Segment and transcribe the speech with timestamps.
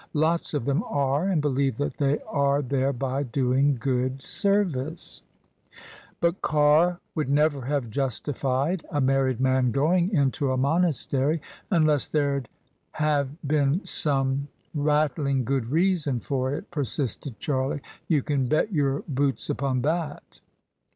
[0.15, 5.21] Lots of them are, and believe that they are thereby doing God service."
[6.19, 11.39] "But Carr would never have justified a married man going into a monastery
[11.71, 12.49] imless there'd
[12.93, 18.47] have been some rat THE SUBJECTION tling good reason for it/' persisted Charlie: *'you can
[18.47, 20.39] bet your boots upon that."